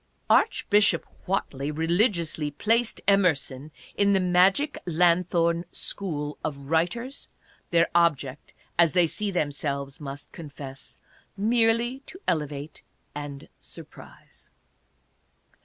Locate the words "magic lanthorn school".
4.39-6.39